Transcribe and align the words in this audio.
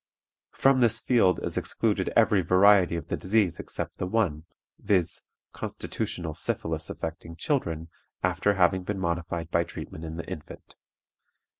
From 0.53 0.79
this 0.79 0.99
field 0.99 1.39
is 1.43 1.57
excluded 1.57 2.11
every 2.15 2.41
variety 2.41 2.95
of 2.95 3.09
the 3.09 3.15
disease 3.15 3.59
except 3.59 3.97
the 3.99 4.07
one, 4.07 4.45
viz., 4.79 5.21
constitutional 5.53 6.33
syphilis 6.33 6.89
affecting 6.89 7.35
children 7.35 7.87
after 8.23 8.55
having 8.55 8.81
been 8.81 8.97
modified 8.97 9.51
by 9.51 9.63
treatment 9.63 10.03
in 10.03 10.15
the 10.17 10.25
infant. 10.25 10.75